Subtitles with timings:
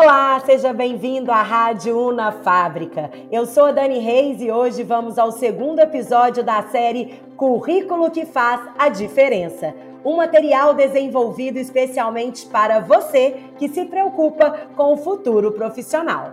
[0.00, 3.10] Olá, seja bem-vindo à Rádio Una Fábrica.
[3.32, 8.24] Eu sou a Dani Reis e hoje vamos ao segundo episódio da série Currículo que
[8.24, 9.74] faz a diferença.
[10.04, 16.30] Um material desenvolvido especialmente para você que se preocupa com o futuro profissional.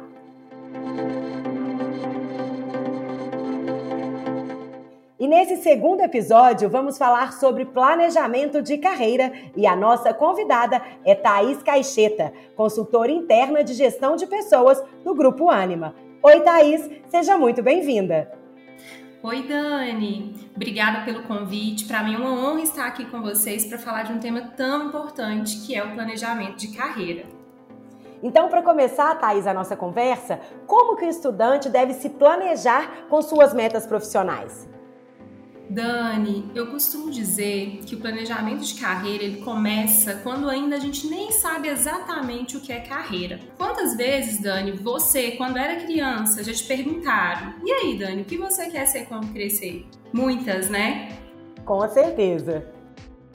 [5.18, 11.16] E nesse segundo episódio vamos falar sobre planejamento de carreira e a nossa convidada é
[11.16, 15.96] Thaís Caixeta, consultora interna de gestão de pessoas do Grupo Anima.
[16.22, 18.30] Oi, Thaís, seja muito bem-vinda.
[19.24, 20.36] Oi, Dani.
[20.54, 21.86] Obrigada pelo convite.
[21.86, 24.88] Para mim é uma honra estar aqui com vocês para falar de um tema tão
[24.88, 27.24] importante que é o planejamento de carreira.
[28.22, 33.22] Então, para começar, Thaís, a nossa conversa, como que o estudante deve se planejar com
[33.22, 34.75] suas metas profissionais?
[35.70, 41.08] Dani, eu costumo dizer que o planejamento de carreira ele começa quando ainda a gente
[41.08, 43.40] nem sabe exatamente o que é carreira.
[43.58, 48.38] Quantas vezes, Dani, você, quando era criança, já te perguntaram: e aí, Dani, o que
[48.38, 49.86] você quer ser quando crescer?
[50.14, 51.10] Muitas, né?
[51.66, 52.75] Com certeza.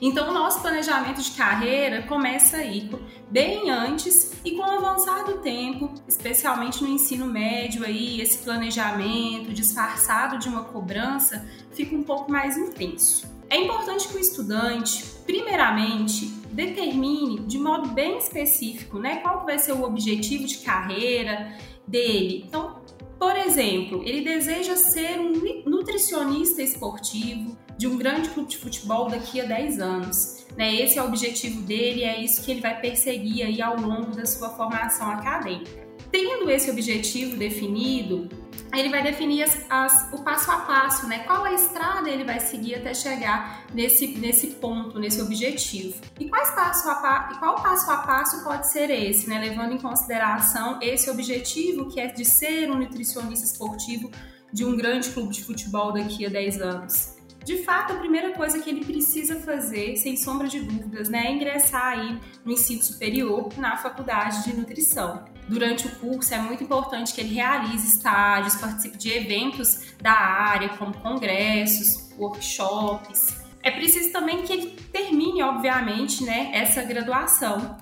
[0.01, 2.89] Então, o nosso planejamento de carreira começa aí,
[3.29, 9.53] bem antes e com o avançar do tempo, especialmente no ensino médio aí, esse planejamento
[9.53, 13.29] disfarçado de uma cobrança fica um pouco mais intenso.
[13.47, 19.73] É importante que o estudante, primeiramente, determine de modo bem específico, né, qual vai ser
[19.73, 21.55] o objetivo de carreira
[21.87, 22.45] dele.
[22.47, 22.80] Então,
[23.21, 29.39] por exemplo, ele deseja ser um nutricionista esportivo, de um grande clube de futebol daqui
[29.39, 30.47] a 10 anos.
[30.57, 30.73] Né?
[30.77, 34.25] Esse é o objetivo dele, é isso que ele vai perseguir aí ao longo da
[34.25, 35.87] sua formação acadêmica.
[36.11, 38.27] Tendo esse objetivo definido,
[38.73, 41.19] ele vai definir as, as, o passo a passo, né?
[41.19, 45.99] Qual a estrada ele vai seguir até chegar nesse, nesse ponto, nesse objetivo.
[46.19, 49.39] E quais passo a, qual passo a passo pode ser esse, né?
[49.39, 54.09] Levando em consideração esse objetivo que é de ser um nutricionista esportivo
[54.53, 57.15] de um grande clube de futebol daqui a 10 anos.
[57.43, 61.31] De fato, a primeira coisa que ele precisa fazer, sem sombra de dúvidas, né, é
[61.31, 65.25] ingressar aí no ensino superior na faculdade de nutrição.
[65.51, 70.69] Durante o curso é muito importante que ele realize estágios, participe de eventos da área,
[70.69, 73.35] como congressos, workshops.
[73.61, 77.77] É preciso também que ele termine, obviamente, né, essa graduação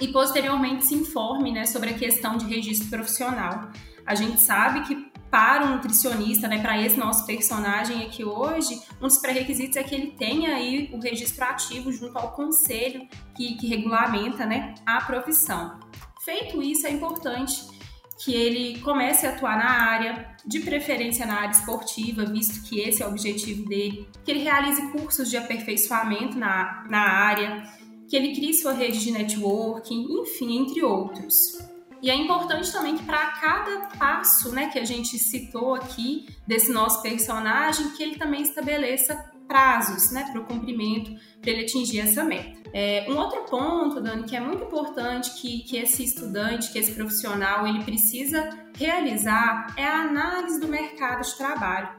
[0.00, 3.70] e posteriormente se informe né, sobre a questão de registro profissional.
[4.04, 9.06] A gente sabe que para o nutricionista, né, para esse nosso personagem aqui hoje, um
[9.06, 13.06] dos pré-requisitos é que ele tenha aí o registro ativo junto ao conselho
[13.36, 15.78] que, que regulamenta né, a profissão.
[16.28, 17.64] Feito isso, é importante
[18.22, 23.02] que ele comece a atuar na área, de preferência na área esportiva, visto que esse
[23.02, 27.62] é o objetivo dele, que ele realize cursos de aperfeiçoamento na, na área,
[28.06, 31.66] que ele crie sua rede de networking, enfim, entre outros.
[32.02, 36.70] E é importante também que para cada passo né, que a gente citou aqui desse
[36.70, 41.10] nosso personagem, que ele também estabeleça prazos né, para o cumprimento,
[41.40, 42.58] para ele atingir essa meta.
[42.72, 46.92] É, um outro ponto, Dani, que é muito importante que, que esse estudante, que esse
[46.92, 51.98] profissional, ele precisa realizar é a análise do mercado de trabalho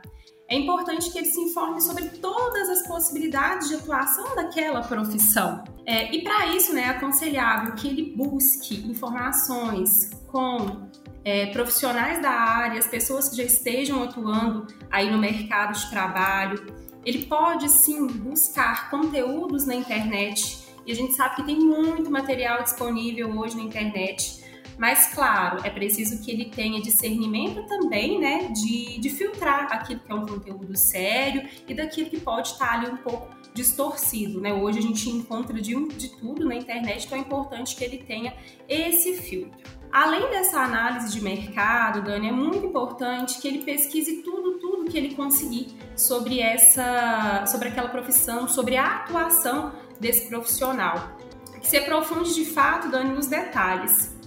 [0.49, 5.63] é importante que ele se informe sobre todas as possibilidades de atuação daquela profissão.
[5.85, 10.89] É, e para isso, né, é aconselhável que ele busque informações com
[11.23, 16.65] é, profissionais da área, as pessoas que já estejam atuando aí no mercado de trabalho.
[17.05, 20.67] Ele pode sim buscar conteúdos na internet.
[20.85, 24.39] E a gente sabe que tem muito material disponível hoje na internet
[24.79, 30.09] mas, claro, é preciso que ele tenha discernimento também, né, de, de filtrar aquilo que
[30.09, 34.53] é um conteúdo sério e daquilo que pode estar ali um pouco distorcido, né?
[34.53, 38.33] Hoje a gente encontra de, de tudo na internet, então é importante que ele tenha
[38.69, 39.59] esse filtro.
[39.91, 44.48] Além dessa análise de mercado, Dani, é muito importante que ele pesquise tudo
[44.89, 51.17] que ele conseguir sobre essa, sobre aquela profissão, sobre a atuação desse profissional.
[51.61, 54.17] Que se aprofunde de fato, Dani, nos detalhes.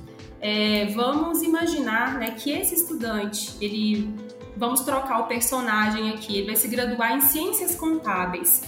[0.41, 4.15] É, vamos imaginar né, que esse estudante, ele,
[4.57, 8.63] vamos trocar o personagem aqui, ele vai se graduar em ciências contábeis.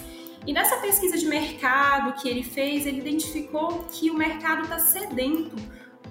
[0.46, 5.56] E nessa pesquisa de mercado que ele fez, ele identificou que o mercado está sedento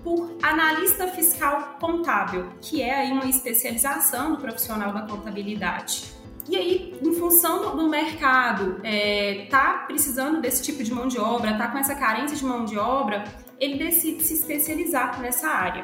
[0.03, 6.13] por analista fiscal contábil, que é aí uma especialização do profissional da contabilidade.
[6.47, 11.57] E aí, em função do mercado, é, tá precisando desse tipo de mão de obra,
[11.57, 13.23] tá com essa carência de mão de obra,
[13.57, 15.83] ele decide se especializar nessa área.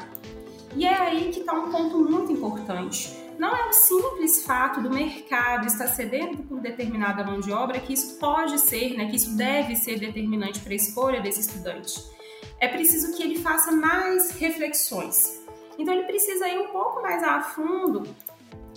[0.76, 3.18] E é aí que está um ponto muito importante.
[3.38, 7.94] Não é o simples fato do mercado estar cedendo por determinada mão de obra que
[7.94, 12.04] isso pode ser, né, que isso deve ser determinante para a escolha desse estudante.
[12.58, 15.40] É preciso que ele faça mais reflexões.
[15.78, 18.02] Então ele precisa ir um pouco mais a fundo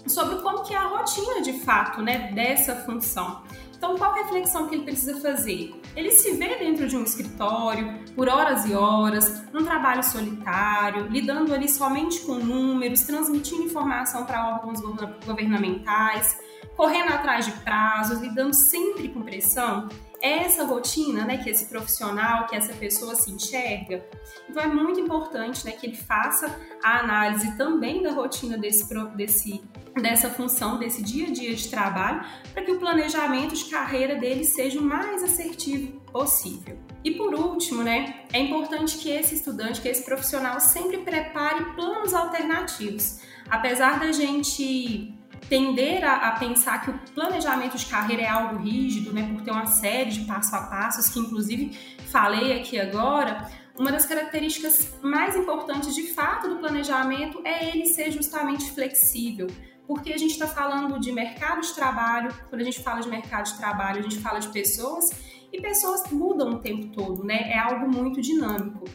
[0.07, 3.43] sobre como que é a rotina de fato, né, dessa função.
[3.83, 5.75] Então, qual reflexão que ele precisa fazer?
[5.93, 11.53] Ele se vê dentro de um escritório por horas e horas, num trabalho solitário, lidando
[11.53, 14.79] ali somente com números, transmitindo informação para órgãos
[15.25, 16.39] governamentais,
[16.77, 19.89] correndo atrás de prazos, lidando sempre com pressão
[20.23, 24.05] essa rotina, né, que esse profissional, que essa pessoa se enxerga.
[24.49, 29.61] Então é muito importante, né, que ele faça a análise também da rotina desse, desse
[30.01, 34.43] dessa função, desse dia a dia de trabalho, para que o planejamento de carreira dele
[34.43, 36.79] seja o mais assertivo possível.
[37.03, 42.13] E por último, né, é importante que esse estudante, que esse profissional sempre prepare planos
[42.13, 43.19] alternativos.
[43.49, 45.13] Apesar da gente
[45.53, 49.51] tender a, a, pensar que o planejamento de carreira é algo rígido, né, por ter
[49.51, 51.77] uma série de passo a passos, que inclusive
[52.09, 53.47] falei aqui agora,
[53.77, 59.45] uma das características mais importantes de fato do planejamento é ele ser justamente flexível.
[59.85, 63.45] Porque a gente está falando de mercado de trabalho, quando a gente fala de mercado
[63.45, 65.11] de trabalho, a gente fala de pessoas,
[65.51, 67.51] e pessoas mudam o tempo todo, né?
[67.51, 68.85] É algo muito dinâmico.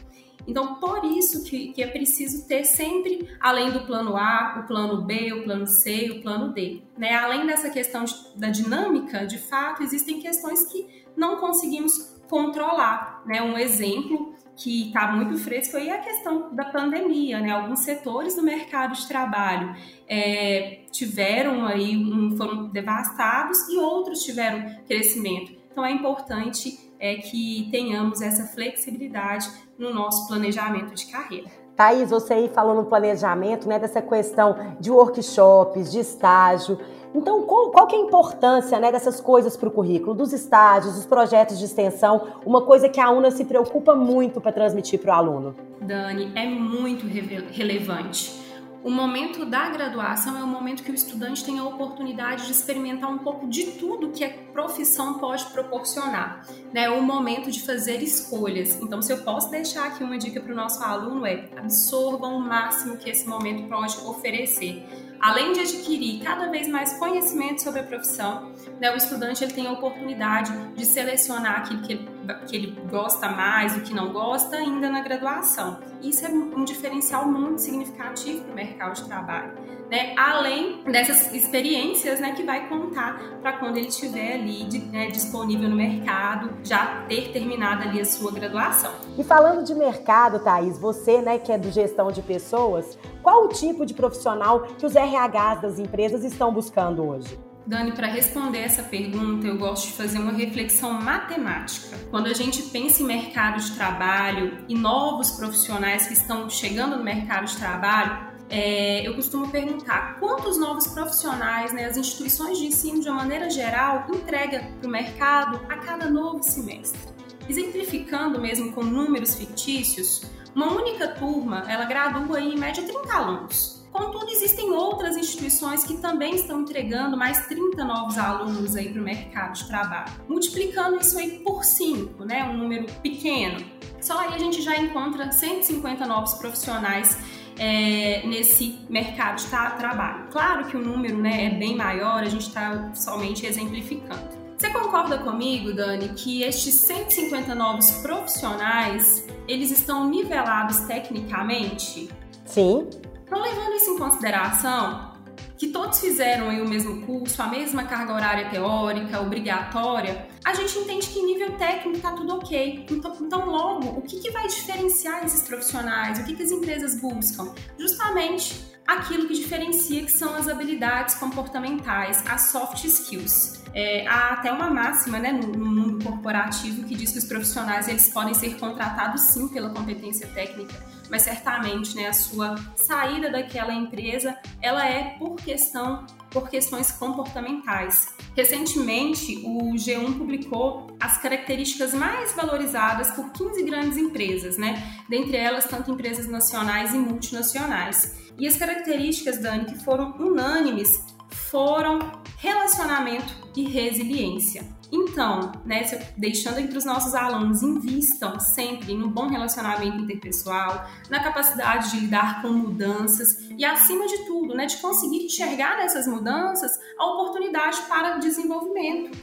[0.49, 5.03] Então, por isso que, que é preciso ter sempre, além do plano A, o plano
[5.03, 6.81] B, o plano C e o plano D.
[6.97, 7.13] Né?
[7.13, 13.21] Além dessa questão de, da dinâmica, de fato, existem questões que não conseguimos controlar.
[13.27, 13.43] Né?
[13.43, 17.51] Um exemplo que está muito fresco aí é a questão da pandemia, né?
[17.51, 19.73] Alguns setores do mercado de trabalho
[20.05, 25.53] é, tiveram aí, um, foram devastados e outros tiveram crescimento.
[25.71, 31.49] Então é importante é, que tenhamos essa flexibilidade no nosso planejamento de carreira.
[31.75, 36.77] Thaís, você aí falou no planejamento, né, dessa questão de workshops, de estágio.
[37.15, 40.95] Então, qual, qual que é a importância né, dessas coisas para o currículo, dos estágios,
[40.95, 45.15] dos projetos de extensão, uma coisa que a UNA se preocupa muito para transmitir para
[45.15, 45.55] o aluno?
[45.81, 48.48] Dani, é muito relevante.
[48.81, 53.09] O momento da graduação é o momento que o estudante tem a oportunidade de experimentar
[53.11, 56.45] um pouco de tudo que a profissão pode proporcionar.
[56.73, 56.83] Né?
[56.83, 58.81] É o momento de fazer escolhas.
[58.81, 62.39] Então, se eu posso deixar aqui uma dica para o nosso aluno, é absorvam o
[62.39, 64.85] máximo que esse momento pode oferecer
[65.19, 69.67] além de adquirir cada vez mais conhecimento sobre a profissão, né, o estudante ele tem
[69.67, 74.57] a oportunidade de selecionar aquilo que ele, que ele gosta mais, o que não gosta,
[74.57, 75.79] ainda na graduação.
[76.01, 79.53] Isso é um diferencial muito significativo para o mercado de trabalho.
[79.89, 80.13] Né?
[80.15, 85.75] Além dessas experiências né, que vai contar para quando ele estiver ali né, disponível no
[85.75, 88.91] mercado, já ter terminado ali a sua graduação.
[89.17, 93.47] E falando de mercado, Thaís, você né, que é do gestão de pessoas, qual o
[93.47, 97.48] tipo de profissional que os RHs das empresas estão buscando hoje?
[97.69, 101.95] Dani, para responder essa pergunta, eu gosto de fazer uma reflexão matemática.
[102.09, 107.03] Quando a gente pensa em mercado de trabalho e novos profissionais que estão chegando no
[107.03, 113.01] mercado de trabalho, é, eu costumo perguntar quantos novos profissionais né, as instituições de ensino,
[113.01, 116.99] de uma maneira geral, entrega para o mercado a cada novo semestre.
[117.47, 120.23] Exemplificando mesmo com números fictícios,
[120.55, 123.78] uma única turma, ela gradua em média 30 alunos.
[123.91, 129.03] Contudo, existem outras instituições que também estão entregando mais 30 novos alunos aí para o
[129.03, 130.11] mercado de trabalho.
[130.27, 133.63] Multiplicando isso aí por 5, né, um número pequeno.
[133.99, 137.17] Só aí a gente já encontra 150 novos profissionais
[137.57, 140.27] é, nesse mercado de trabalho.
[140.31, 144.39] Claro que o número né, é bem maior, a gente está somente exemplificando.
[144.57, 152.09] Você concorda comigo, Dani, que estes 150 novos profissionais, eles estão nivelados tecnicamente?
[152.45, 152.89] Sim.
[153.29, 155.13] Então, levando isso em consideração,
[155.55, 160.79] que todos fizeram aí o mesmo curso, a mesma carga horária teórica, obrigatória, a gente
[160.79, 162.87] entende que nível técnico está tudo ok.
[162.89, 166.17] Então, então logo, o que, que vai diferenciar esses profissionais?
[166.17, 167.53] O que, que as empresas buscam?
[167.77, 173.58] Justamente aquilo que diferencia que são as habilidades comportamentais, as soft skills.
[173.73, 177.87] É, há até uma máxima né, no, no, mundo corporativo que diz que os profissionais
[177.87, 180.73] eles podem ser contratados sim pela competência técnica,
[181.09, 188.09] mas certamente né, a sua saída daquela empresa ela é por questão por questões comportamentais.
[188.35, 195.01] Recentemente, o G1 publicou as características mais valorizadas por 15 grandes empresas, né?
[195.09, 198.31] Dentre elas, tanto empresas nacionais e multinacionais.
[198.37, 201.99] E as características, Dani, que foram unânimes foram
[202.37, 204.65] relacionamento e resiliência.
[204.91, 205.83] Então, né,
[206.17, 212.41] deixando entre os nossos alunos, invistam sempre no bom relacionamento interpessoal, na capacidade de lidar
[212.41, 218.17] com mudanças e, acima de tudo, né, de conseguir enxergar nessas mudanças a oportunidade para
[218.17, 219.17] desenvolvimento.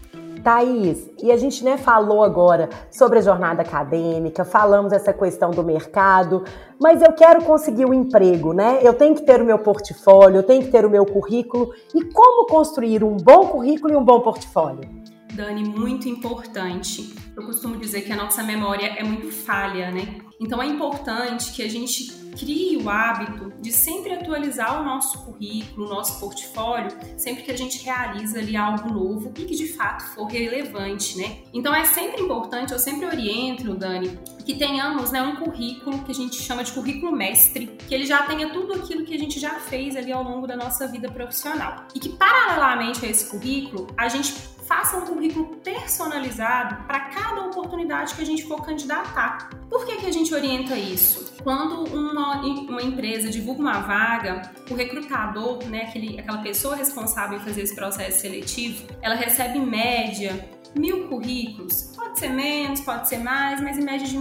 [0.46, 5.64] Thaís, e a gente né, falou agora sobre a jornada acadêmica, falamos essa questão do
[5.64, 6.44] mercado,
[6.80, 8.78] mas eu quero conseguir o um emprego, né?
[8.80, 11.70] Eu tenho que ter o meu portfólio, eu tenho que ter o meu currículo.
[11.92, 14.88] E como construir um bom currículo e um bom portfólio?
[15.32, 17.14] Dani, muito importante.
[17.36, 20.20] Eu costumo dizer que a nossa memória é muito falha, né?
[20.40, 25.86] Então é importante que a gente crie o hábito de sempre atualizar o nosso currículo,
[25.86, 30.04] o nosso portfólio, sempre que a gente realiza ali algo novo e que de fato
[30.14, 31.38] for relevante, né?
[31.54, 36.14] Então é sempre importante, eu sempre oriento, Dani, que tenhamos né, um currículo que a
[36.14, 39.54] gente chama de currículo mestre, que ele já tenha tudo aquilo que a gente já
[39.54, 41.86] fez ali ao longo da nossa vida profissional.
[41.94, 44.32] E que paralelamente a esse currículo, a gente
[44.66, 49.50] faça um currículo personalizado para cada oportunidade que a gente for candidatar.
[49.70, 51.34] Por que, que a gente orienta isso?
[51.42, 57.40] Quando uma, uma empresa divulga uma vaga, o recrutador, né, aquele, aquela pessoa responsável em
[57.40, 61.92] fazer esse processo seletivo, ela recebe em média mil currículos.
[61.96, 64.16] Pode ser menos, pode ser mais, mas em média de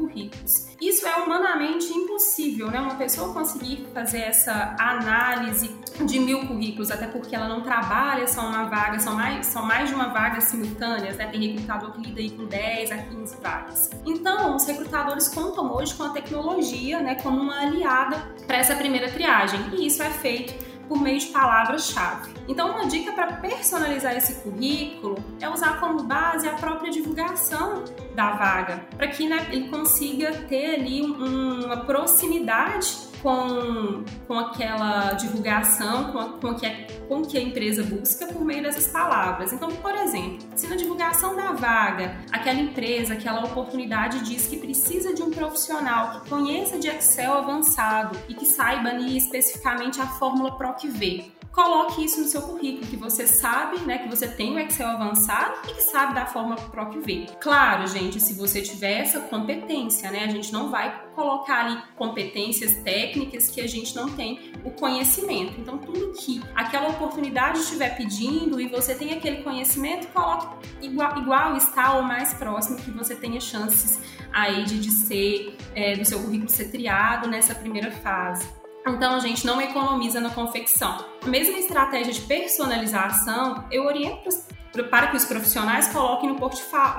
[0.00, 0.68] currículos.
[0.80, 2.80] Isso é humanamente impossível, né?
[2.80, 5.70] Uma pessoa conseguir fazer essa análise
[6.04, 9.88] de mil currículos, até porque ela não trabalha só uma vaga, são mais, são mais
[9.88, 11.26] de uma vaga simultâneas, né?
[11.26, 13.90] Tem recrutador que lida aí com 10 a 15 vagas.
[14.06, 18.16] Então, os recrutadores contam hoje com a tecnologia, né, como uma aliada
[18.46, 19.60] para essa primeira triagem.
[19.74, 22.32] E isso é feito por meio de palavras-chave.
[22.48, 28.32] Então, uma dica para personalizar esse currículo é usar como base a própria divulgação da
[28.32, 36.12] vaga, para que né, ele consiga ter ali um, uma proximidade com, com aquela divulgação,
[36.12, 36.66] com, a, com, que
[37.08, 39.52] com que a empresa busca por meio dessas palavras.
[39.52, 45.14] Então, por exemplo, se na divulgação da vaga, aquela empresa, aquela oportunidade diz que precisa
[45.14, 50.56] de um profissional que conheça de Excel avançado e que saiba ali especificamente a fórmula
[50.56, 54.88] PROC-V coloque isso no seu currículo, que você sabe, né, que você tem o Excel
[54.88, 57.26] avançado e que sabe da forma PROC-V.
[57.40, 62.76] Claro, gente, se você tiver essa competência, né, a gente não vai colocar ali competências
[62.82, 65.60] técnicas que a gente não tem o conhecimento.
[65.60, 70.46] Então, tudo que aquela oportunidade estiver pedindo e você tem aquele conhecimento, coloque
[70.80, 74.00] igual, igual está ou mais próximo que você tenha chances
[74.32, 78.59] aí de, de ser, é, do seu currículo ser triado nessa primeira fase.
[78.86, 81.04] Então, a gente não economiza na confecção.
[81.22, 84.30] A mesma estratégia de personalização, eu oriento
[84.88, 86.36] para que os profissionais coloquem no,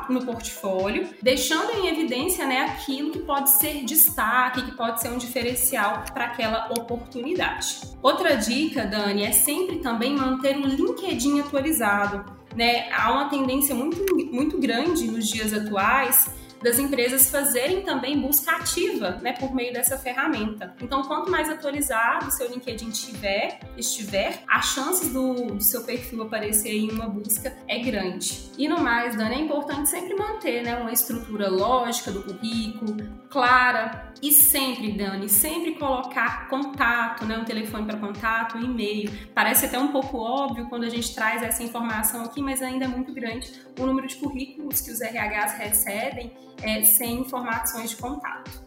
[0.09, 5.17] no portfólio, deixando em evidência né, aquilo que pode ser destaque, que pode ser um
[5.17, 7.81] diferencial para aquela oportunidade.
[8.01, 12.25] Outra dica, Dani, é sempre também manter o LinkedIn atualizado.
[12.55, 12.91] Né?
[12.91, 19.19] Há uma tendência muito, muito grande nos dias atuais das empresas fazerem também busca ativa,
[19.21, 20.75] né, por meio dessa ferramenta.
[20.81, 26.23] Então, quanto mais atualizado o seu LinkedIn tiver, estiver, as chances do, do seu perfil
[26.23, 28.51] aparecer em uma busca é grande.
[28.57, 32.97] E no mais, Dani, é importante sempre manter, né, uma estrutura lógica do currículo,
[33.29, 39.09] clara, e sempre, Dani, sempre colocar contato, né, um telefone para contato, um e-mail.
[39.33, 42.87] Parece até um pouco óbvio quando a gente traz essa informação aqui, mas ainda é
[42.87, 48.61] muito grande o número de currículos que os RHs recebem é, sem informações de contato.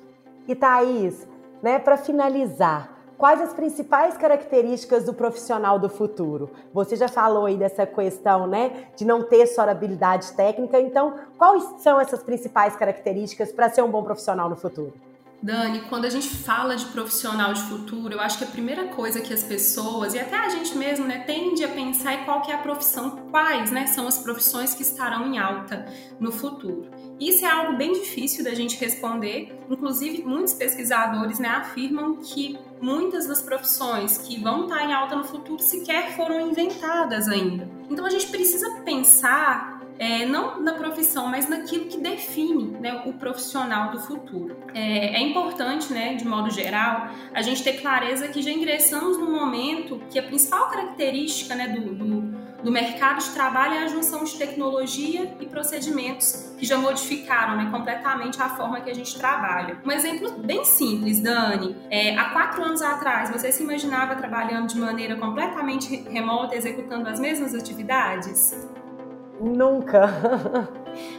[0.48, 1.26] E Thaís,
[1.62, 6.50] né, para finalizar, quais as principais características do profissional do futuro?
[6.72, 11.62] Você já falou aí dessa questão, né, de não ter só habilidade técnica, então quais
[11.78, 14.92] são essas principais características para ser um bom profissional no futuro?
[15.44, 19.20] Dani, quando a gente fala de profissional de futuro, eu acho que a primeira coisa
[19.20, 22.50] que as pessoas, e até a gente mesmo, né, tende a pensar é qual que
[22.50, 25.84] é a profissão, quais, né, são as profissões que estarão em alta
[26.18, 26.88] no futuro.
[27.20, 33.26] Isso é algo bem difícil da gente responder, inclusive muitos pesquisadores, né, afirmam que muitas
[33.26, 37.68] das profissões que vão estar em alta no futuro sequer foram inventadas ainda.
[37.90, 43.12] Então a gente precisa pensar é, não na profissão, mas naquilo que define né, o
[43.12, 44.56] profissional do futuro.
[44.74, 49.30] É, é, importante, né, de modo geral, a gente ter clareza que já ingressamos num
[49.30, 52.20] momento que a principal característica né, do, do,
[52.62, 57.70] do mercado de trabalho é a junção de tecnologia e procedimentos que já modificaram né,
[57.70, 59.78] completamente a forma que a gente trabalha.
[59.84, 61.76] Um exemplo bem simples, Dani.
[61.90, 67.20] É, há quatro anos atrás, você se imaginava trabalhando de maneira completamente remota, executando as
[67.20, 68.54] mesmas atividades?
[69.40, 70.70] Nunca.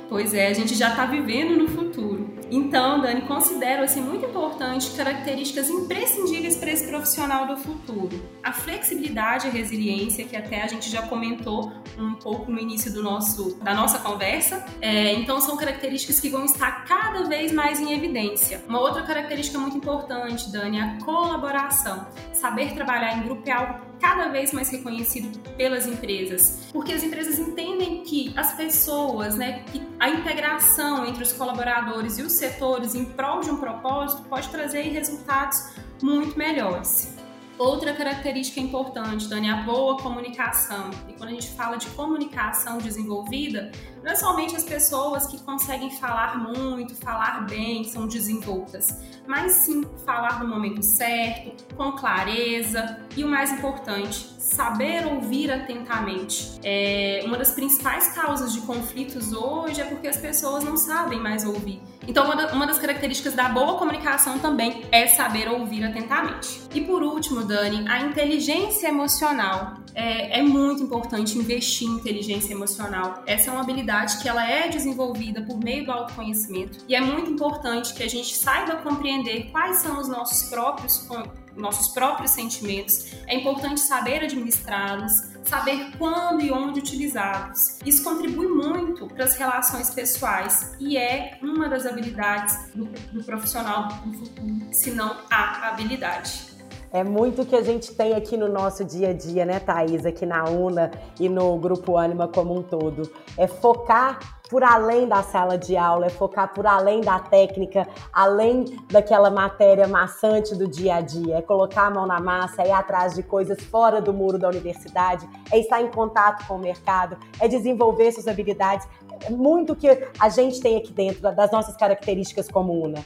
[0.07, 2.24] Pois é, a gente já está vivendo no futuro.
[2.51, 8.21] Então, Dani, considero assim muito importante características imprescindíveis para esse profissional do futuro.
[8.43, 13.01] A flexibilidade e resiliência, que até a gente já comentou um pouco no início do
[13.01, 14.65] nosso, da nossa conversa.
[14.81, 18.63] É, então, são características que vão estar cada vez mais em evidência.
[18.67, 22.07] Uma outra característica muito importante, Dani, é a colaboração.
[22.33, 27.39] Saber trabalhar em grupo é algo cada vez mais reconhecido pelas empresas, porque as empresas
[27.39, 33.05] entendem que as pessoas, né, que a integração entre os colaboradores e os setores em
[33.05, 37.15] prol de um propósito pode trazer resultados muito melhores.
[37.57, 40.91] Outra característica importante, Dani, é a boa comunicação.
[41.07, 43.71] E quando a gente fala de comunicação desenvolvida,
[44.03, 49.83] não é somente as pessoas que conseguem falar muito, falar bem, são desenvoltas, mas sim
[50.05, 56.59] falar no momento certo, com clareza e o mais importante, saber ouvir atentamente.
[56.63, 61.43] É, uma das principais causas de conflitos hoje é porque as pessoas não sabem mais
[61.45, 61.81] ouvir.
[62.07, 66.61] Então, uma das características da boa comunicação também é saber ouvir atentamente.
[66.73, 69.85] E por último, Dani, a inteligência emocional.
[69.97, 73.23] É, é muito importante investir em inteligência emocional.
[73.25, 77.31] Essa é uma habilidade que ela é desenvolvida por meio do autoconhecimento e é muito
[77.31, 79.14] importante que a gente saiba compreender
[79.51, 81.07] quais são os nossos próprios
[81.55, 87.79] nossos próprios sentimentos, é importante saber administrá-los, saber quando e onde utilizá-los.
[87.85, 93.87] Isso contribui muito para as relações pessoais e é uma das habilidades do, do profissional
[93.87, 96.53] do futuro, se não a habilidade.
[96.91, 100.25] É muito que a gente tem aqui no nosso dia a dia, né, Thaís, aqui
[100.25, 103.11] na UNA e no Grupo Anima como um todo.
[103.37, 108.65] É focar por além da sala de aula, é focar por além da técnica, além
[108.89, 112.71] daquela matéria maçante do dia a dia, é colocar a mão na massa, é ir
[112.71, 117.17] atrás de coisas fora do muro da universidade, é estar em contato com o mercado,
[117.39, 118.87] é desenvolver suas habilidades.
[119.29, 119.87] Muito que
[120.19, 123.03] a gente tem aqui dentro das nossas características como UNA.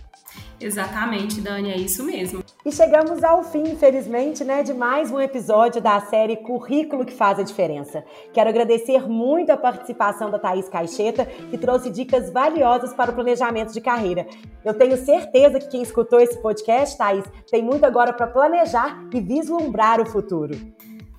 [0.62, 2.44] Exatamente, Dani, é isso mesmo.
[2.66, 7.40] E chegamos ao fim, infelizmente, né, de mais um episódio da série Currículo que faz
[7.40, 8.04] a diferença.
[8.34, 13.72] Quero agradecer muito a participação da Thaís Caixeta, que trouxe dicas valiosas para o planejamento
[13.72, 14.28] de carreira.
[14.66, 19.22] Eu tenho certeza que quem escutou esse podcast, Thaís, tem muito agora para planejar e
[19.22, 20.54] vislumbrar o futuro.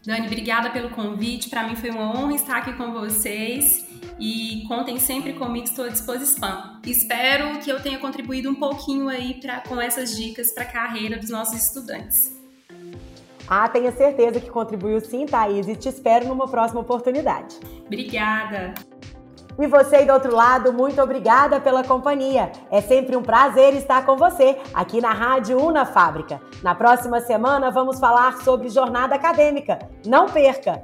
[0.04, 1.48] Dani, obrigada pelo convite.
[1.48, 3.89] Para mim foi uma honra estar aqui com vocês
[4.20, 6.78] e contem sempre comigo, estou à disposição.
[6.84, 11.18] Espero que eu tenha contribuído um pouquinho aí pra, com essas dicas para a carreira
[11.18, 12.38] dos nossos estudantes.
[13.48, 17.56] Ah, tenho certeza que contribuiu sim, Thaís, e te espero numa próxima oportunidade.
[17.86, 18.74] Obrigada!
[19.58, 22.52] E você aí do outro lado, muito obrigada pela companhia.
[22.70, 26.40] É sempre um prazer estar com você aqui na Rádio Una Fábrica.
[26.62, 29.78] Na próxima semana vamos falar sobre jornada acadêmica.
[30.06, 30.82] Não perca!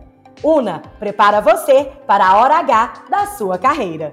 [0.49, 4.11] Una prepara você para a hora H da sua carreira.